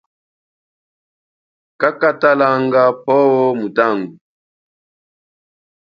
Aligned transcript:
Kakatalanga 1.79 2.83
phowo 3.03 3.43
mutangu. 3.59 4.13